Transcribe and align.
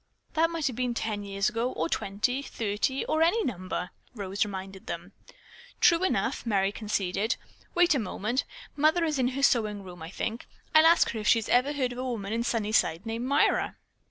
"That 0.33 0.49
might 0.49 0.65
have 0.65 0.75
been 0.75 0.95
ten 0.95 1.21
years 1.23 1.47
ago 1.47 1.71
or 1.73 1.87
twenty, 1.87 2.41
thirty, 2.41 3.05
or 3.05 3.21
any 3.21 3.43
number," 3.45 3.91
Rose 4.15 4.43
reminded 4.43 4.87
them. 4.87 5.11
"True 5.79 6.03
enough," 6.03 6.43
Merry 6.43 6.71
conceded. 6.71 7.35
"Wait 7.75 7.93
a 7.93 7.99
moment. 7.99 8.43
Mother 8.75 9.03
is 9.05 9.19
in 9.19 9.27
her 9.37 9.43
sewing 9.43 9.83
room, 9.83 10.01
I 10.01 10.09
think. 10.09 10.47
I'll 10.73 10.87
ask 10.87 11.11
her 11.11 11.19
if 11.19 11.27
she 11.27 11.43
ever 11.49 11.73
heard 11.73 11.91
of 11.91 11.99
a 11.99 12.03
woman 12.03 12.33
in 12.33 12.41
Sunnyside 12.41 13.05
named 13.05 13.25
Myra." 13.27 13.77